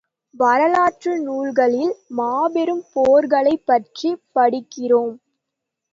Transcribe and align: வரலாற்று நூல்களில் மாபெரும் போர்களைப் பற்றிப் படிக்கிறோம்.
வரலாற்று 0.35 1.11
நூல்களில் 1.21 1.93
மாபெரும் 2.11 2.83
போர்களைப் 2.95 3.65
பற்றிப் 3.67 4.23
படிக்கிறோம். 4.35 5.13